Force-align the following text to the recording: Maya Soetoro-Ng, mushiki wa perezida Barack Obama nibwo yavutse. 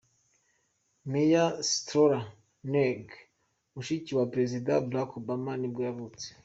Maya 1.11 1.43
Soetoro-Ng, 1.69 3.07
mushiki 3.75 4.11
wa 4.17 4.25
perezida 4.33 4.71
Barack 4.87 5.09
Obama 5.21 5.51
nibwo 5.57 5.81
yavutse. 5.87 6.27